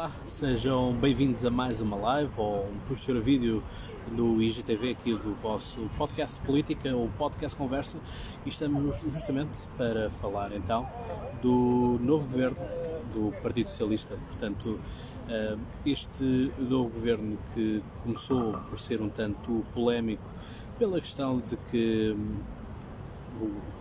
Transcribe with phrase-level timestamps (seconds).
[0.00, 3.64] Olá, sejam bem-vindos a mais uma live ou um posterior vídeo
[4.12, 7.98] no IGTV aqui do vosso podcast Política, ou podcast Conversa,
[8.46, 10.88] e estamos justamente para falar então
[11.42, 12.56] do novo governo
[13.12, 14.16] do Partido Socialista.
[14.24, 14.78] Portanto,
[15.28, 20.30] eh, este novo governo que começou por ser um tanto polémico
[20.78, 22.36] pela questão de que hum,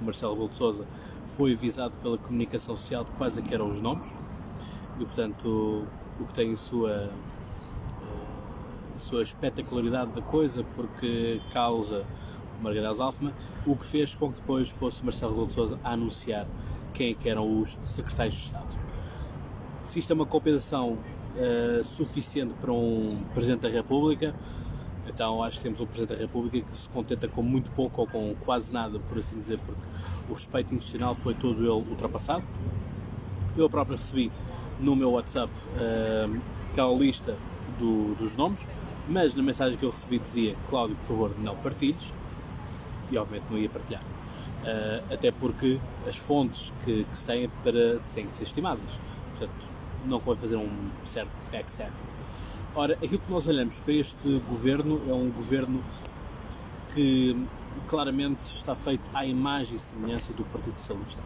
[0.02, 0.88] o Marcelo Rebelo de Sousa
[1.27, 4.18] foi avisado pela comunicação social de quais é que eram os nomes
[4.99, 5.88] e portanto
[6.20, 7.09] o que tem sua,
[8.96, 12.05] a sua espetacularidade da coisa, porque causa
[12.60, 13.33] o Margarida Alfman,
[13.65, 16.47] o que fez com que depois fosse Marcelo Rebelo de Sousa a anunciar
[16.93, 18.75] quem é que eram os secretários de Estado.
[19.83, 24.36] Se isto é uma compensação uh, suficiente para um Presidente da República,
[25.07, 28.07] então acho que temos um Presidente da República que se contenta com muito pouco ou
[28.07, 29.82] com quase nada, por assim dizer, porque
[30.29, 32.44] o respeito institucional foi todo ele ultrapassado.
[33.55, 34.31] Eu próprio recebi
[34.80, 36.39] no meu WhatsApp uh,
[36.72, 37.35] aquela lista
[37.80, 38.67] do, dos nomes,
[39.08, 42.13] mas na mensagem que eu recebi dizia Cláudio, por favor, não partilhes,
[43.11, 44.02] e obviamente não ia partilhar.
[44.02, 48.99] Uh, até porque as fontes que, que se têm para, têm que ser estimadas.
[49.31, 49.69] Portanto,
[50.05, 50.69] não convém fazer um
[51.03, 51.91] certo backstab.
[52.75, 55.83] Ora, aquilo que nós olhamos para este governo é um governo
[56.93, 57.35] que
[57.87, 61.23] claramente está feito à imagem e semelhança do Partido Socialista.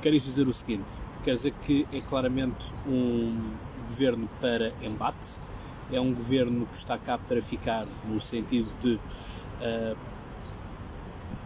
[0.00, 0.92] Quer isto dizer o seguinte:
[1.24, 3.52] quer dizer que é claramente um
[3.88, 5.36] governo para embate,
[5.92, 9.96] é um governo que está cá para ficar, no sentido de uh,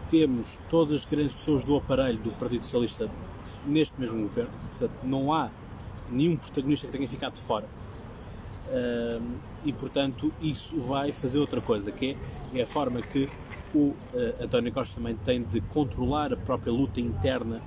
[0.09, 3.09] temos todas as grandes pessoas do aparelho do Partido Socialista
[3.65, 5.49] neste mesmo governo, portanto não há
[6.09, 7.65] nenhum protagonista que tenha ficado de fora.
[8.67, 9.21] Uh,
[9.63, 12.17] e portanto isso vai fazer outra coisa, que
[12.53, 13.29] é, é a forma que
[13.73, 13.95] o uh,
[14.41, 17.61] António Costa também tem de controlar a própria luta interna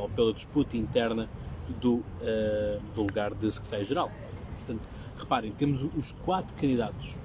[0.00, 1.28] ou pela disputa interna
[1.80, 4.10] do, uh, do lugar de secretário-geral.
[4.56, 4.82] Portanto,
[5.16, 7.16] reparem, temos os quatro candidatos.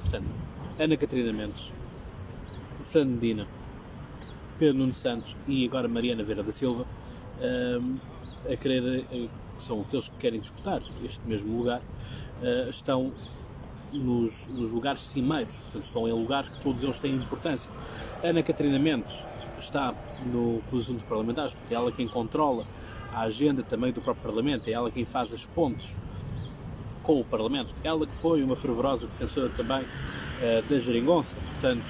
[0.00, 0.26] Portanto,
[0.78, 1.72] Ana Catarina Mendes,
[2.94, 3.46] Medina,
[4.58, 7.98] Pedro Nuno Santos e agora Mariana Vera da Silva, uh,
[8.50, 11.80] a querer, que são aqueles que querem disputar este mesmo lugar,
[12.68, 13.10] estão
[13.92, 17.72] nos, nos, lugares cimeiros, portanto estão em lugares que todos eles têm importância.
[18.22, 19.24] Ana Catarina Mendes
[19.58, 19.94] está
[20.26, 22.64] no, nos assuntos parlamentares, é ela quem controla
[23.12, 25.96] a agenda também do próprio Parlamento, é ela quem faz as pontes
[27.02, 31.84] com o Parlamento, ela que foi uma fervorosa defensora também uh, da geringonça, portanto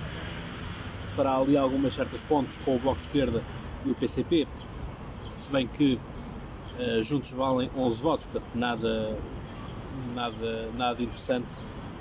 [1.15, 3.43] fará ali algumas certas pontes com o Bloco de Esquerda
[3.85, 4.49] e o PCP,
[5.31, 5.99] se bem que
[6.79, 9.17] uh, juntos valem 11 votos, portanto nada,
[10.15, 11.53] nada, nada interessante,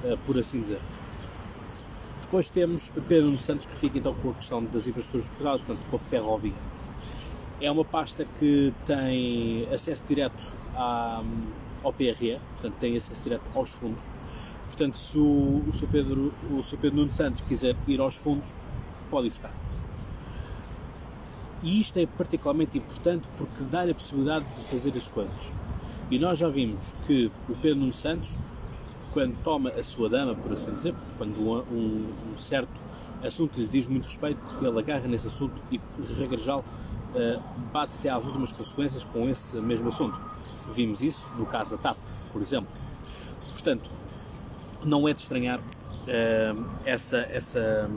[0.04, 0.82] uh, por assim dizer.
[2.34, 5.60] Depois temos Pedro Nuno Santos, que fica então com a questão das infraestruturas de Portugal,
[5.60, 6.56] portanto com a ferrovia.
[7.62, 11.24] É uma pasta que tem acesso direto à,
[11.84, 14.08] ao PRR, portanto tem acesso direto aos fundos.
[14.66, 15.88] Portanto, se o, o Sr.
[15.92, 16.34] Pedro.
[16.82, 18.56] Pedro Nuno Santos quiser ir aos fundos,
[19.12, 19.54] pode ir buscar.
[21.62, 25.54] E isto é particularmente importante porque dá-lhe a possibilidade de fazer as coisas.
[26.10, 28.40] E nós já vimos que o Pedro Nuno Santos
[29.14, 32.82] quando toma a sua dama, por assim dizer, quando um, um certo
[33.24, 35.80] assunto lhe diz muito respeito, ele agarra nesse assunto e,
[36.20, 36.66] regra geral,
[37.16, 37.42] uh,
[37.72, 40.20] bate até às últimas consequências com esse mesmo assunto.
[40.74, 41.98] Vimos isso no caso da TAP,
[42.32, 42.70] por exemplo.
[43.52, 43.90] Portanto,
[44.84, 47.90] não é de estranhar uh, essa, essa,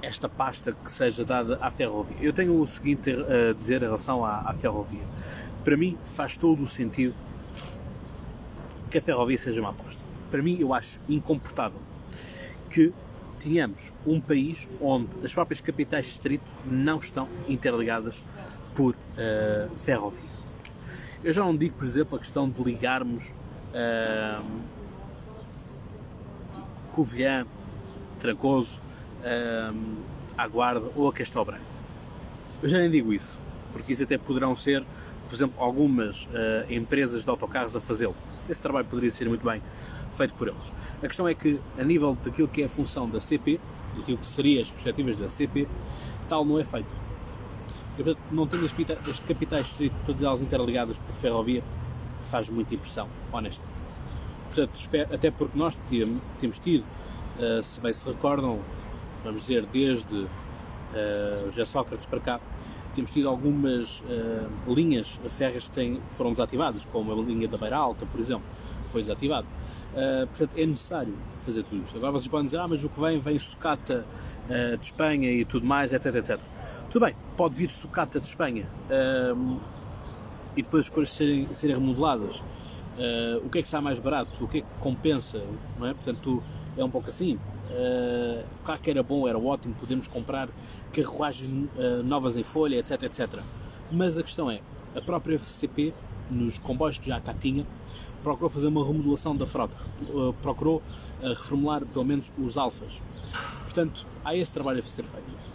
[0.00, 2.16] esta pasta que seja dada à ferrovia.
[2.20, 5.04] Eu tenho o seguinte a dizer em relação à, à ferrovia.
[5.64, 7.14] Para mim, faz todo o sentido
[8.88, 11.80] que a ferrovia seja uma aposta para mim, eu acho incomportável
[12.70, 12.92] que
[13.38, 18.22] tenhamos um país onde as próprias capitais de distrito não estão interligadas
[18.74, 20.28] por uh, ferrovia.
[21.22, 23.34] Eu já não digo, por exemplo, a questão de ligarmos
[23.70, 24.44] uh,
[26.92, 27.46] Covilhã,
[28.20, 28.80] Trancoso,
[29.20, 29.98] uh,
[30.94, 31.64] ou a Castelo Branco.
[32.62, 33.38] Eu já nem digo isso,
[33.72, 34.84] porque isso até poderão ser,
[35.28, 36.28] por exemplo, algumas uh,
[36.70, 38.16] empresas de autocarros a fazê-lo.
[38.48, 39.60] Esse trabalho poderia ser muito bem
[40.16, 40.72] feito por eles.
[41.02, 43.60] A questão é que, a nível daquilo que é a função da CP,
[43.96, 45.68] daquilo que seriam as perspectivas da CP,
[46.28, 46.92] tal não é feito.
[47.98, 48.74] E, portanto, não tendo as,
[49.08, 51.62] as capitais todas elas interligadas por ferrovia,
[52.22, 53.78] faz muita impressão, honestamente.
[54.46, 55.78] Portanto, até porque nós
[56.40, 56.84] temos tido,
[57.38, 58.60] uh, se bem se recordam,
[59.24, 60.28] vamos dizer, desde uh,
[61.50, 62.40] José Sócrates para cá,
[62.98, 67.76] temos tido algumas uh, linhas férreas que têm, foram desativadas, como a linha da Beira
[67.76, 68.42] Alta, por exemplo,
[68.86, 69.46] foi desativado.
[69.92, 71.96] Uh, portanto, é necessário fazer tudo isto.
[71.96, 74.04] Agora vocês podem dizer, ah, mas o que vem, vem sucata
[74.46, 76.40] uh, de Espanha e tudo mais, etc, etc.
[76.90, 78.66] Tudo bem, pode vir sucata de Espanha
[80.56, 82.42] e depois as coisas serem, serem remodeladas
[83.44, 84.42] o que é que sai mais barato?
[84.42, 85.38] O que é que compensa?
[85.82, 85.94] É?
[85.94, 86.42] Portanto,
[86.76, 87.38] é um pouco assim.
[88.64, 90.48] Claro que era bom, era ótimo, podemos comprar
[90.92, 93.40] carruagens uh, novas em folha, etc, etc.
[93.90, 94.60] Mas a questão é,
[94.94, 95.94] a própria FCP,
[96.30, 97.66] nos comboios que já cá tinha,
[98.22, 99.76] procurou fazer uma remodelação da frota,
[100.10, 100.82] uh, procurou
[101.22, 103.02] reformular pelo menos os alfas.
[103.62, 105.48] Portanto, há esse trabalho a ser feito.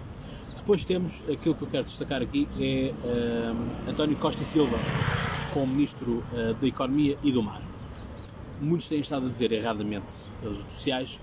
[0.56, 2.94] Depois temos aquilo que eu quero destacar aqui é
[3.90, 4.78] António Costa e Silva
[5.54, 6.24] como Ministro
[6.62, 7.62] da Economia e do Mar.
[8.62, 11.20] Muitos têm estado a dizer erradamente pelas redes sociais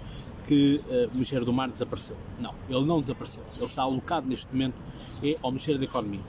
[0.46, 2.16] que uh, o Ministério do Mar desapareceu.
[2.38, 3.42] Não, ele não desapareceu.
[3.56, 4.74] Ele está alocado neste momento
[5.22, 6.20] é ao Ministério da Economia.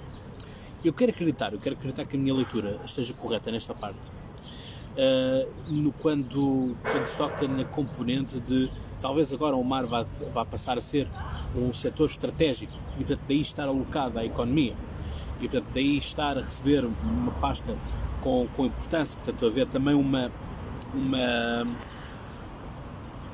[0.83, 4.09] Eu quero acreditar, eu quero acreditar que a minha leitura esteja correta nesta parte.
[4.09, 8.69] Uh, no, quando, quando se toca na componente de
[8.99, 11.07] talvez agora o mar vá, vá passar a ser
[11.55, 14.75] um setor estratégico e portanto daí estar alocado à economia
[15.39, 17.73] e portanto daí estar a receber uma pasta
[18.21, 20.29] com, com importância, portanto haver também uma,
[20.93, 21.67] uma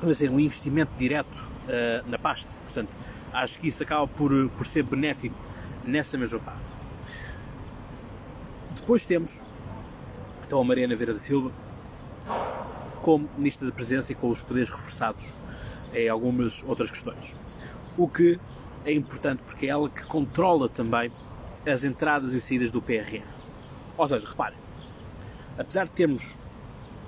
[0.00, 2.50] vamos um investimento direto uh, na pasta.
[2.64, 2.90] Portanto,
[3.32, 5.36] acho que isso acaba por, por ser benéfico
[5.84, 6.72] nessa mesma parte.
[8.76, 9.40] Depois temos
[10.46, 11.52] então a Mariana Vera da Silva
[13.02, 15.34] como Ministra da Presença e com os poderes reforçados
[15.92, 17.36] em algumas outras questões.
[17.96, 18.38] O que
[18.84, 21.10] é importante porque é ela que controla também
[21.66, 23.22] as entradas e saídas do PRR.
[23.96, 24.58] Ou seja, reparem,
[25.58, 26.36] apesar de termos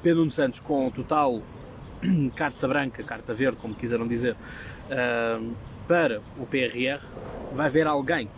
[0.02, 1.42] Pedro Santos com total
[2.36, 5.54] carta branca, carta verde, como quiseram dizer, uh,
[5.86, 7.02] para o PRR,
[7.52, 8.28] vai haver alguém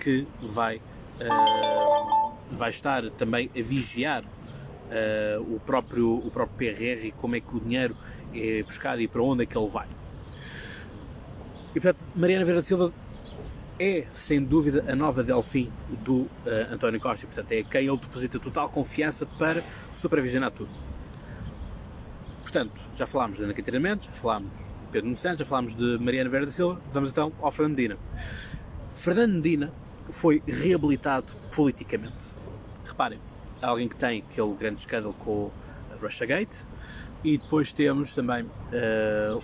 [0.00, 7.12] que vai, uh, vai estar também a vigiar uh, o, próprio, o próprio PRR e
[7.12, 7.96] como é que o dinheiro
[8.34, 9.86] é buscado e para onde é que ele vai.
[11.70, 12.92] E portanto, Mariana Vera Silva
[13.78, 15.70] é, sem dúvida, a nova Delfim
[16.04, 16.30] do uh,
[16.70, 17.26] António Costa.
[17.26, 20.70] Portanto, é quem ele deposita total confiança para supervisionar tudo.
[22.54, 25.74] Portanto, já falámos de Ana Catarina Mendes, já falámos de Pedro Nuno Santos, já falámos
[25.74, 27.98] de Mariana Vera da Silva, vamos então ao Fernando Medina.
[28.92, 29.72] Fernando Medina
[30.08, 32.26] foi reabilitado politicamente.
[32.86, 33.18] Reparem,
[33.60, 35.50] é alguém que tem aquele grande escândalo com
[35.92, 36.64] a Russiagate
[37.24, 39.42] e depois temos também uh,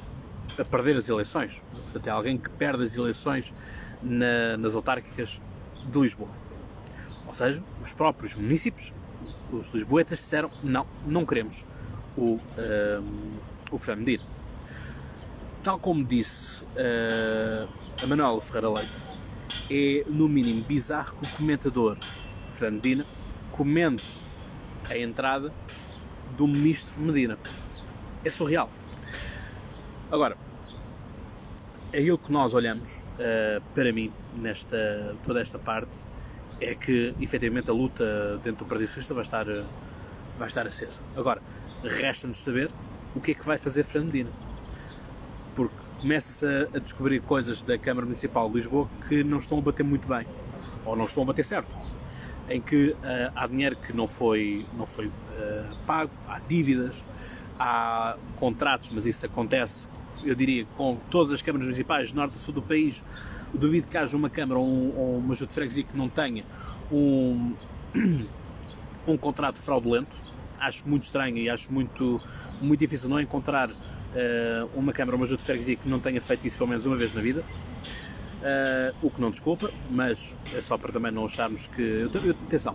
[0.56, 1.64] a perder as eleições.
[1.68, 3.52] Portanto, é alguém que perde as eleições
[4.00, 5.40] na, nas autárquicas
[5.84, 6.30] de Lisboa.
[7.26, 8.94] Ou seja, os próprios municípios,
[9.50, 11.66] os lisboetas, disseram não, não queremos
[12.16, 12.40] o, uh,
[13.70, 14.24] o Fernando Medina.
[15.62, 17.68] Tal como disse uh,
[18.02, 19.02] a Manuela Ferreira Leite,
[19.70, 21.96] é no mínimo bizarro que o comentador
[22.48, 23.06] Fernando Medina
[23.52, 24.22] comente
[24.88, 25.52] a entrada
[26.36, 27.38] do ministro Medina.
[28.24, 28.70] É surreal.
[30.10, 30.36] Agora,
[31.92, 36.04] é aquilo que nós olhamos, uh, para mim, nesta toda esta parte,
[36.60, 39.46] é que efetivamente a luta dentro do Partido Socialista vai estar,
[40.38, 41.02] vai estar acesa.
[41.16, 41.40] Agora,
[41.82, 42.70] resta-nos saber
[43.14, 44.30] o que é que vai fazer Fernando Medina.
[45.54, 49.82] Porque começa-se a, descobrir coisas da Câmara Municipal de Lisboa que não estão a bater
[49.82, 50.26] muito bem,
[50.84, 51.76] ou não estão a bater certo.
[52.48, 52.96] Em que uh,
[53.34, 57.04] há dinheiro que não foi, não foi uh, pago, há dívidas,
[57.58, 59.88] há contratos, mas isso acontece,
[60.24, 63.04] eu diria, com todas as câmaras municipais, norte e sul do país.
[63.52, 66.44] Duvido que haja uma câmara ou, ou uma junta de freguesia que não tenha
[66.90, 67.52] um,
[69.06, 70.29] um contrato fraudulento
[70.60, 72.20] acho muito estranho e acho muito,
[72.60, 73.74] muito difícil não encontrar uh,
[74.74, 77.12] uma Câmara uma Junta de Freguesia que não tenha feito isso pelo menos uma vez
[77.12, 77.42] na vida.
[78.40, 81.82] Uh, o que não desculpa, mas é só para também não acharmos que.
[81.82, 82.10] Eu,
[82.46, 82.74] atenção,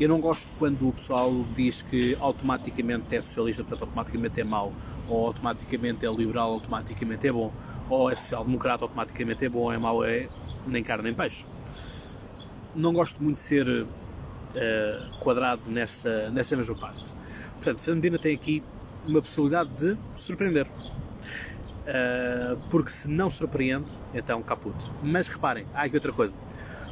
[0.00, 4.72] eu não gosto quando o pessoal diz que automaticamente é socialista, portanto automaticamente é mau,
[5.08, 7.52] ou automaticamente é liberal, automaticamente é bom,
[7.88, 10.26] ou é social-democrata, automaticamente é bom, é mau, é
[10.66, 11.44] nem carne nem peixe.
[12.74, 13.86] Não gosto muito de ser
[14.54, 17.12] uh, quadrado nessa, nessa mesma parte.
[17.54, 18.62] Portanto, Fernandina tem aqui
[19.06, 20.66] uma possibilidade de surpreender.
[20.66, 24.76] Uh, porque se não surpreende, então caput.
[25.02, 26.34] Mas reparem, há aqui outra coisa.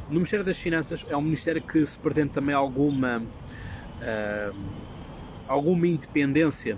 [0.07, 4.55] No Ministério das Finanças é um ministério que se pretende também alguma uh,
[5.47, 6.77] alguma independência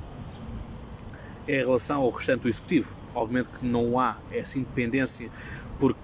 [1.48, 2.96] em relação ao restante do Executivo.
[3.14, 5.30] Obviamente que não há essa independência
[5.80, 6.00] porque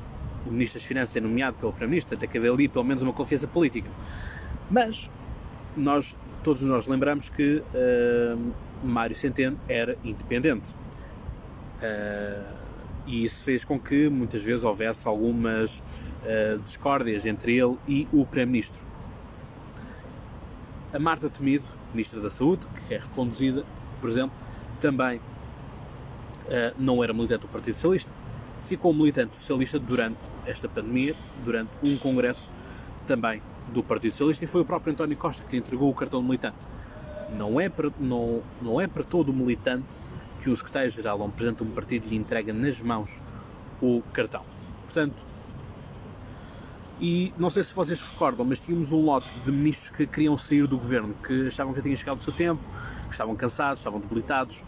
[0.45, 3.13] o Ministro das Finanças é nomeado pelo Primeiro-Ministro, tem que haver ali pelo menos uma
[3.13, 3.89] confiança política.
[4.69, 5.09] Mas
[5.75, 10.73] nós, todos nós lembramos que uh, Mário Centeno era independente.
[11.81, 12.57] Uh,
[13.05, 15.79] e isso fez com que muitas vezes houvesse algumas
[16.23, 18.85] uh, discórdias entre ele e o Primeiro-Ministro.
[20.91, 23.63] A Marta Temido, Ministra da Saúde, que é reconduzida,
[24.01, 24.35] por exemplo,
[24.81, 25.21] também uh,
[26.77, 28.11] não era militante do Partido Socialista.
[28.61, 32.51] Ficou militante socialista durante esta pandemia, durante um congresso
[33.05, 36.21] também do Partido Socialista e foi o próprio António Costa que lhe entregou o cartão
[36.21, 36.67] de militante.
[37.29, 39.99] Não é para, não, não é para todo militante
[40.41, 43.21] que o secretário-geral ou um presidente de um partido lhe entrega nas mãos
[43.81, 44.43] o cartão.
[44.83, 45.27] Portanto,
[46.99, 50.65] e não sei se vocês recordam, mas tínhamos um lote de ministros que queriam sair
[50.65, 52.67] do governo, que achavam que tinha chegado o seu tempo,
[53.09, 54.63] estavam cansados, estavam debilitados.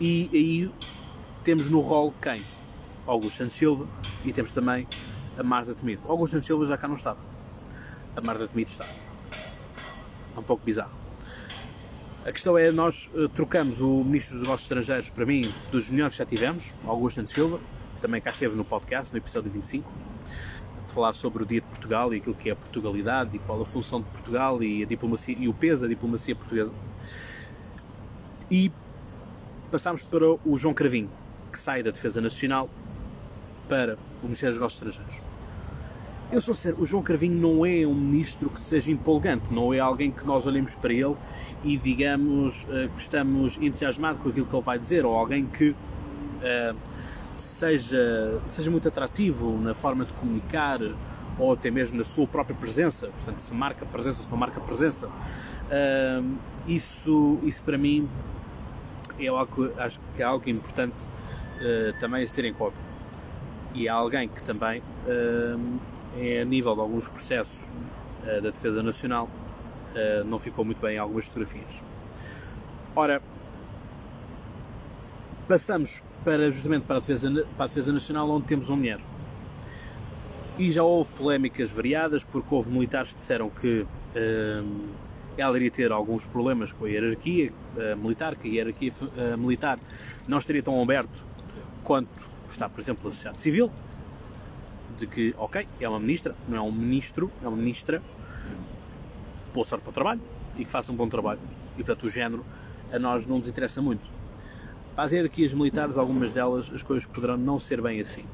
[0.00, 0.74] e aí
[1.42, 2.46] temos no rol quem?
[3.06, 3.88] Augusto Santos Silva
[4.24, 4.88] e temos também
[5.38, 6.02] a Marta Temido.
[6.08, 7.18] Augusto Santos Silva já cá não estava.
[8.16, 8.84] A Marta Temido está.
[10.36, 11.08] É um pouco bizarro.
[12.26, 16.14] A questão é, nós uh, trocamos o Ministro dos Negócios Estrangeiros, para mim, dos melhores
[16.14, 17.60] que já tivemos, Augusto Santos Silva,
[18.02, 19.90] também cá esteve no podcast, no episódio 25,
[20.84, 23.62] a falar sobre o Dia de Portugal e aquilo que é a Portugalidade e qual
[23.62, 26.72] a função de Portugal e, a diplomacia, e o peso da diplomacia portuguesa.
[28.50, 28.70] E
[29.70, 31.10] passámos para o João Cravinho,
[31.50, 32.68] que sai da Defesa Nacional
[33.68, 35.27] para o Ministério dos Negócios Estrangeiros.
[36.30, 39.80] Eu sou sério, o João Carvinho não é um ministro que seja empolgante, não é
[39.80, 41.16] alguém que nós olhemos para ele
[41.64, 45.70] e digamos uh, que estamos entusiasmados com aquilo que ele vai dizer, ou alguém que
[45.70, 46.76] uh,
[47.38, 50.80] seja, seja muito atrativo na forma de comunicar
[51.38, 55.06] ou até mesmo na sua própria presença, portanto, se marca presença, se não marca presença.
[55.06, 58.06] Uh, isso, isso para mim
[59.18, 61.06] é algo, acho que é algo importante
[61.98, 62.80] também a se ter em conta.
[63.74, 65.56] E é alguém que também é
[66.40, 67.70] a nível de alguns processos
[68.22, 69.28] uh, da Defesa Nacional,
[69.94, 71.82] uh, não ficou muito bem em algumas fotografias.
[72.96, 73.22] Ora,
[75.46, 79.00] passamos para, justamente para a, Defesa, para a Defesa Nacional, onde temos uma mulher.
[80.58, 84.88] E já houve polémicas variadas, porque houve militares que disseram que uh,
[85.36, 87.52] ela iria ter alguns problemas com a hierarquia
[87.96, 88.92] militar, que a hierarquia
[89.38, 89.78] militar
[90.26, 91.24] não estaria tão aberto
[91.84, 93.70] quanto está, por exemplo, a sociedade civil,
[94.98, 98.02] de que, ok, é uma ministra, não é um ministro, é uma ministra,
[99.54, 100.20] boa sorte para o trabalho
[100.56, 101.40] e que faça um bom trabalho.
[101.74, 102.44] E, portanto, o género
[102.92, 104.10] a nós não nos interessa muito.
[104.94, 108.24] Para as hierarquias militares, algumas delas, as coisas poderão não ser bem assim.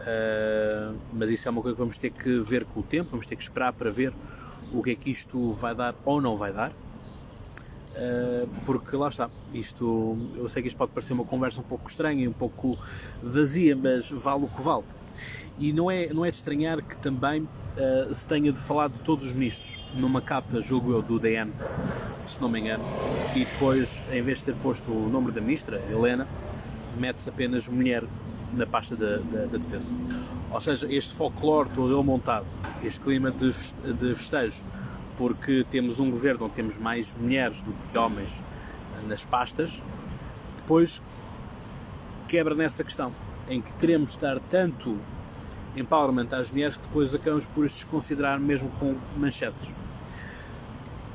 [0.00, 3.26] Uh, mas isso é uma coisa que vamos ter que ver com o tempo, vamos
[3.26, 4.12] ter que esperar para ver
[4.72, 6.72] o que é que isto vai dar ou não vai dar.
[7.90, 11.88] Uh, porque lá está, isto, eu sei que isto pode parecer uma conversa um pouco
[11.88, 12.78] estranha e um pouco
[13.22, 14.84] vazia, mas vale o que vale.
[15.58, 19.00] E não é, não é de estranhar que também uh, se tenha de falar de
[19.00, 21.52] todos os ministros numa capa, julgo eu, do DN,
[22.26, 22.82] se não me engano,
[23.34, 26.26] e depois, em vez de ter posto o nome da ministra, Helena,
[26.98, 28.04] mete-se apenas mulher
[28.54, 29.90] na pasta da, da, da, defesa.
[30.50, 32.46] Ou seja, este folclore todo ele montado,
[32.82, 33.50] este clima de,
[33.94, 34.62] de festejo,
[35.16, 38.42] porque temos um governo onde temos mais mulheres do que homens
[39.06, 39.82] nas pastas,
[40.58, 41.02] depois
[42.28, 43.12] quebra nessa questão,
[43.50, 44.96] em que queremos estar tanto
[45.76, 49.74] empowerment às mulheres que depois acabamos por as desconsiderar mesmo com manchetes.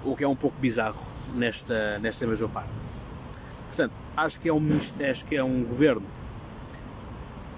[0.04, 1.02] O que é um pouco bizarro
[1.34, 2.86] nesta, nesta mesma parte.
[3.68, 4.78] Portanto, acho que, é um,
[5.10, 6.06] acho que é um governo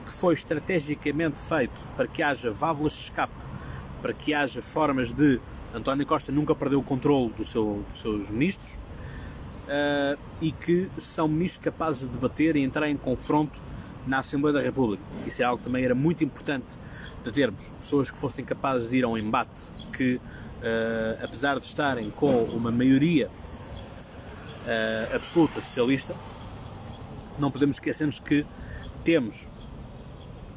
[0.05, 3.33] que foi estrategicamente feito para que haja válvulas de escape,
[4.01, 5.41] para que haja formas de.
[5.73, 8.75] António Costa nunca perdeu o controle do seu, dos seus ministros
[9.67, 13.61] uh, e que são ministros capazes de debater e entrar em confronto
[14.07, 15.03] na Assembleia da República.
[15.25, 16.77] Isso é algo que também era muito importante
[17.23, 17.69] de termos.
[17.81, 22.43] Pessoas que fossem capazes de ir a um embate, que uh, apesar de estarem com
[22.45, 26.15] uma maioria uh, absoluta socialista,
[27.37, 28.45] não podemos esquecermos que
[29.03, 29.49] temos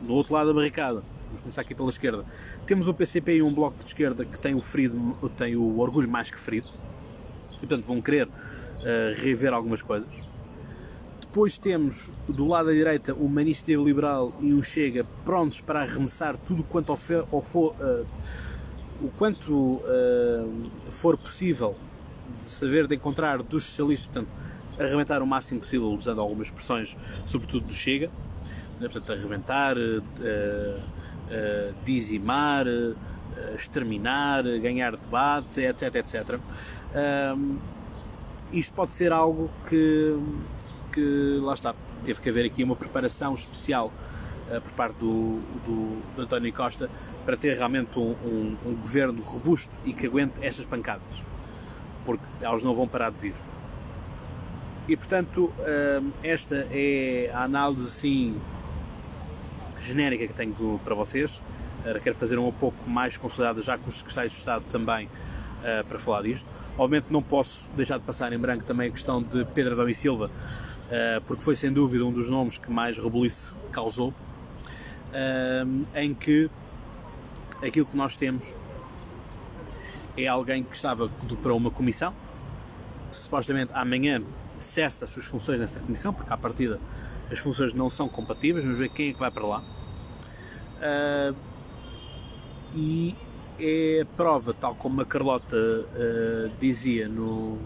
[0.03, 2.25] no outro lado da barricada, vamos começar aqui pela esquerda,
[2.67, 6.09] temos o PCP e um bloco de esquerda que tem o ferido, tem o orgulho
[6.09, 6.69] mais que ferido,
[7.55, 8.31] e portanto vão querer uh,
[9.17, 10.30] rever algumas coisas.
[11.31, 16.37] Depois temos do lado da direita uma iniciativa liberal e um Chega prontos para arremessar
[16.37, 18.07] tudo quanto uh,
[19.01, 20.53] o quanto uh,
[20.91, 21.77] for possível
[22.37, 24.29] de saber de encontrar dos socialistas, portanto,
[24.77, 28.11] arrebentar o máximo possível usando algumas expressões, sobretudo do Chega,
[28.81, 28.89] né?
[28.89, 30.81] portanto, arrebentar, uh,
[31.85, 32.67] dizimar,
[33.55, 36.41] exterminar, ganhar debate, etc, etc.
[38.53, 40.19] isto pode ser algo que
[40.91, 43.93] que lá está, teve que haver aqui uma preparação especial
[44.49, 46.91] uh, por parte do, do, do, António Costa
[47.25, 51.23] para ter realmente um, um, um, governo robusto e que aguente estas pancadas,
[52.05, 53.35] porque elas não vão parar de vir.
[54.89, 58.41] E portanto, uh, esta é a análise assim
[59.81, 61.43] genérica que tenho para vocês.
[61.85, 65.87] Uh, quero fazer um pouco mais consolidada já com os secretários de Estado também uh,
[65.87, 66.49] para falar disto.
[66.77, 69.95] Obviamente não posso deixar de passar em branco também a questão de Pedro Adão e
[69.95, 70.70] Silva, eh,
[71.27, 74.13] porque foi sem dúvida um dos nomes que mais rebuliço causou,
[75.13, 76.51] eh, em que
[77.63, 78.55] aquilo que nós temos
[80.17, 81.09] é alguém que estava
[81.43, 82.15] para uma comissão,
[83.11, 84.23] supostamente amanhã
[84.59, 86.79] cessa as suas funções nessa comissão, porque à partida
[87.31, 89.63] as funções não são compatíveis, vamos ver quem é que vai para lá.
[90.81, 91.37] Uh,
[92.75, 93.17] e
[93.59, 95.57] é a prova, tal como a Carlota
[96.59, 97.59] dizia no,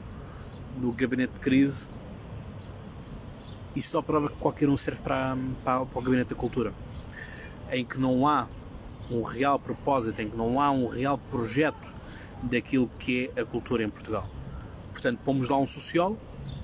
[0.76, 1.88] no gabinete de crise,
[3.76, 6.72] isto só prova que qualquer um serve para, para, para o gabinete da cultura,
[7.70, 8.48] em que não há
[9.10, 11.92] um real propósito, em que não há um real projeto
[12.42, 14.28] daquilo que é a cultura em Portugal.
[14.92, 16.20] Portanto, pomos lá um sociólogo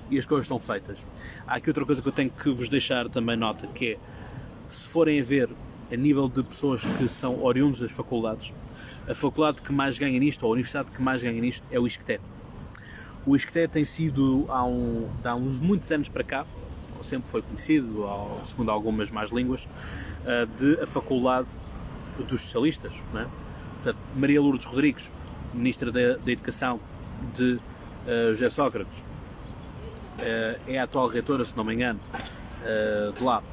[0.09, 1.05] e as coisas estão feitas.
[1.47, 3.97] Há aqui outra coisa que eu tenho que vos deixar também nota, que é,
[4.67, 5.49] se forem a ver
[5.91, 8.53] a nível de pessoas que são oriundos das faculdades,
[9.07, 11.85] a faculdade que mais ganha nisto, ou a universidade que mais ganha nisto, é o
[11.85, 12.19] ISCTE.
[13.25, 16.45] O ISCTE tem sido, há, um, há uns muitos anos para cá,
[17.03, 18.05] sempre foi conhecido,
[18.43, 19.67] segundo algumas más línguas,
[20.25, 21.57] eh, de a faculdade
[22.17, 23.01] dos socialistas.
[23.15, 23.25] É?
[23.75, 25.11] Portanto, Maria Lourdes Rodrigues,
[25.53, 26.79] Ministra da, da Educação
[27.35, 33.23] de uh, José Sócrates, uh, é a atual reitora, se não me engano, uh, de
[33.23, 33.43] lá.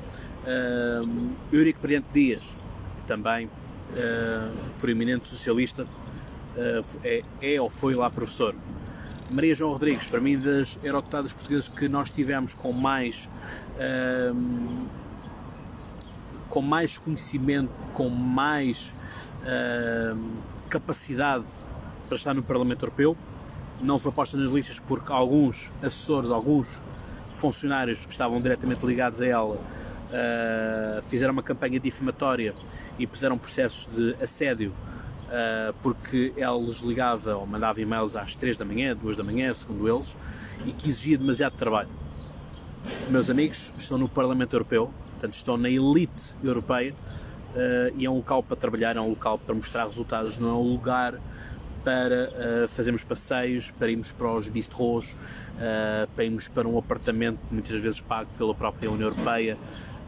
[0.44, 2.56] Uh, Eurico Brilhante Dias,
[3.06, 5.86] também uh, proeminente socialista,
[7.04, 8.54] é, é ou foi lá professor.
[9.30, 13.28] Maria João Rodrigues, para mim, das eurodeputadas portuguesas que nós tivemos com mais
[16.49, 18.94] com mais conhecimento, com mais
[20.68, 21.54] capacidade
[22.06, 23.16] para estar no Parlamento Europeu.
[23.80, 26.80] Não foi posta nas listas porque alguns assessores, alguns
[27.30, 32.54] funcionários que estavam diretamente ligados a ela uh, fizeram uma campanha difamatória
[32.99, 34.73] e puseram processos de assédio
[35.82, 39.88] porque ela lhes ligava ou mandava e-mails às 3 da manhã, 2 da manhã, segundo
[39.88, 40.16] eles,
[40.66, 41.90] e que exigia demasiado trabalho.
[43.11, 46.94] Meus amigos estão no Parlamento Europeu, portanto estão na elite europeia
[47.54, 50.54] uh, e é um local para trabalhar, é um local para mostrar resultados, não é
[50.54, 51.14] um lugar
[51.85, 52.30] para
[52.64, 57.80] uh, fazermos passeios, para irmos para os bistrôs, uh, para irmos para um apartamento muitas
[57.80, 59.57] vezes pago pela própria União Europeia.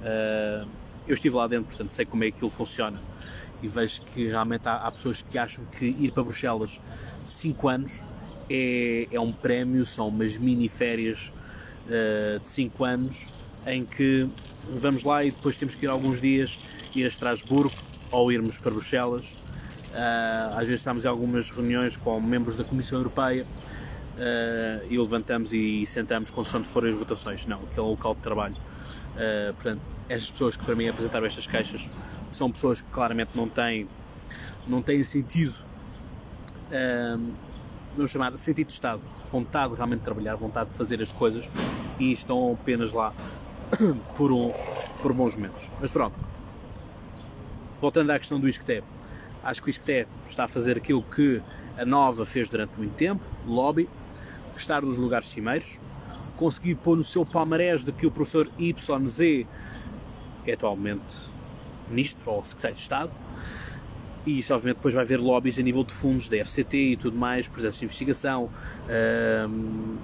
[0.00, 0.68] Uh,
[1.08, 2.98] eu estive lá dentro, portanto sei como é que aquilo funciona
[3.62, 6.80] e vejo que realmente há, há pessoas que acham que ir para Bruxelas
[7.24, 8.00] 5 anos
[8.48, 11.34] é, é, um prémio, são umas mini férias
[12.40, 13.26] de 5 anos
[13.66, 14.28] em que
[14.78, 16.60] vamos lá e depois temos que ir alguns dias
[16.94, 17.74] ir a Estrasburgo
[18.10, 19.36] ou irmos para Bruxelas
[19.90, 25.52] Uh, às vezes estamos em algumas reuniões com membros da Comissão Europeia uh, e levantamos
[25.52, 27.44] e sentamos consoante forem as votações.
[27.46, 28.56] Não, aquele é o local de trabalho.
[29.20, 31.90] Uh, portanto, estas pessoas que para mim apresentaram estas queixas
[32.32, 33.86] são pessoas que claramente não têm,
[34.66, 35.62] não têm sentido,
[37.96, 41.48] vamos chamar, sentido de Estado, vontade de realmente trabalhar, vontade de fazer as coisas
[41.98, 43.12] e estão apenas lá
[44.16, 44.52] por, um,
[45.02, 45.68] por bons momentos.
[45.80, 46.16] Mas pronto,
[47.80, 48.82] voltando à questão do ISCTE,
[49.42, 51.42] Acho que o ISCTE está a fazer aquilo que
[51.78, 53.88] a Nova fez durante muito tempo, lobby,
[54.56, 55.80] estar nos lugares cimeiros,
[56.40, 59.46] conseguir pôr no seu palmarés de que o professor YZ
[60.46, 61.14] é atualmente
[61.90, 63.12] ministro ou secretário de Estado,
[64.24, 67.18] e isso obviamente depois vai haver lobbies a nível de fundos da FCT e tudo
[67.18, 68.48] mais, projetos de investigação,
[69.48, 69.98] hum,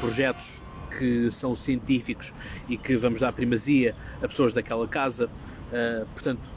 [0.00, 0.60] projetos
[0.98, 2.34] que são científicos
[2.68, 6.50] e que vamos dar primazia a pessoas daquela casa, uh, portanto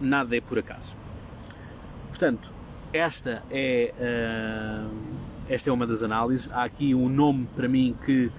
[0.00, 0.96] nada é por acaso.
[2.08, 2.52] Portanto,
[2.92, 5.15] esta é, uh,
[5.48, 6.48] esta é uma das análises.
[6.52, 8.30] Há aqui um nome para mim que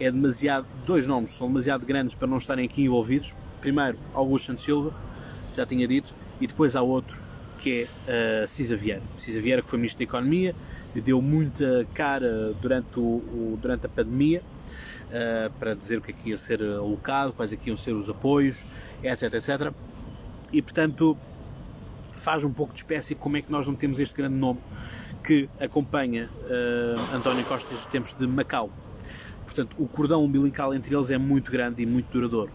[0.00, 0.66] é demasiado.
[0.86, 3.34] Dois nomes são demasiado grandes para não estarem aqui envolvidos.
[3.60, 4.92] Primeiro, Augusto Santos Silva,
[5.54, 7.22] já tinha dito, e depois há outro
[7.58, 9.02] que é uh, Cisa Vieira.
[9.16, 10.54] Cisa Vieira, que foi Ministro da Economia,
[10.94, 14.42] deu muita cara durante, o, o durante a pandemia.
[15.04, 18.10] Uh, para dizer o que é que ia ser alocado, quais é iam ser os
[18.10, 18.64] apoios,
[19.02, 19.72] etc, etc
[20.54, 21.16] e portanto
[22.14, 24.60] faz um pouco de espécie como é que nós não temos este grande nome
[25.24, 28.70] que acompanha uh, António Costa nos tempos de Macau.
[29.42, 32.52] Portanto, o cordão umbilical entre eles é muito grande e muito duradouro.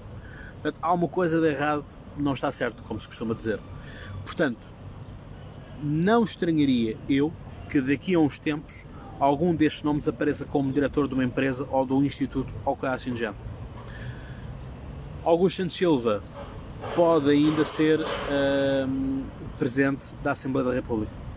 [0.53, 1.83] Portanto, há uma coisa de errado,
[2.15, 3.59] não está certo, como se costuma dizer.
[4.23, 4.59] Portanto,
[5.81, 7.33] não estranharia eu
[7.69, 8.85] que daqui a uns tempos
[9.19, 12.95] algum destes nomes apareça como diretor de uma empresa ou de um instituto ou coisa
[12.95, 13.37] assim de género.
[15.23, 16.23] Augusto Santos Silva
[16.95, 19.23] pode ainda ser um,
[19.57, 21.28] presidente da Assembleia da República.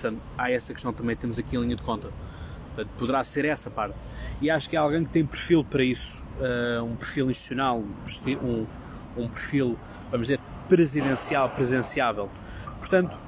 [0.00, 2.08] Portanto, há essa questão também, temos aqui em linha de conta.
[2.74, 3.96] Portanto, poderá ser essa parte.
[4.40, 7.78] E acho que é alguém que tem perfil para isso, uh, um perfil institucional,
[8.42, 8.66] um,
[9.16, 9.76] um perfil,
[10.10, 12.28] vamos dizer, presidencial, presenciável.
[12.78, 13.18] Portanto,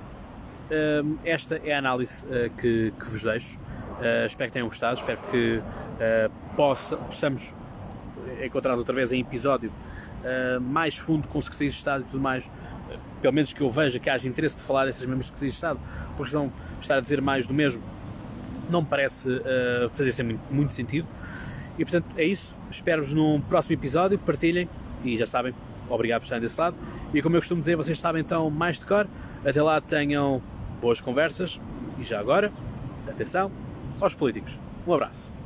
[1.04, 3.58] um, esta é a análise uh, que, que, vos deixo.
[3.58, 5.60] Uh, espero que tenham gostado, espero que
[6.56, 7.54] possa, possamos
[8.42, 9.70] encontrar outra vez em episódio
[10.20, 12.50] uh, mais fundo com secretarias de Estado e tudo mais,
[13.20, 15.80] pelo menos que eu veja que haja interesse de falar dessas mesmas secretarias de Estado,
[16.16, 17.82] porque senão estar a dizer mais do mesmo
[18.70, 21.06] não me parece uh, fazer muito, muito sentido.
[21.78, 22.56] E portanto é isso.
[22.70, 24.18] Espero-vos num próximo episódio.
[24.18, 24.68] Partilhem
[25.04, 25.54] e já sabem,
[25.88, 26.76] obrigado por estarem desse lado.
[27.12, 29.06] E como eu costumo dizer, vocês sabem então mais de cor.
[29.44, 30.42] Até lá tenham
[30.80, 31.60] boas conversas
[31.98, 32.52] e já agora,
[33.08, 33.50] atenção
[34.00, 34.58] aos políticos.
[34.86, 35.39] Um abraço.